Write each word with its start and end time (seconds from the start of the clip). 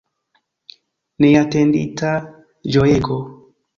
Neatendita 1.25 2.15
ĝojego! 2.77 3.23